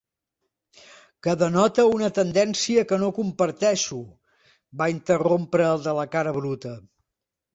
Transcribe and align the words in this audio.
"Que 1.25 1.33
denota 1.41 1.83
una 1.97 2.07
tendència 2.19 2.85
que 2.91 2.99
no 3.03 3.09
comparteixo" 3.17 3.99
va 4.81 4.89
interrompre 4.97 5.69
el 5.75 5.85
de 5.89 5.97
la 6.01 6.07
cara 6.17 6.33
bruta. 6.39 6.73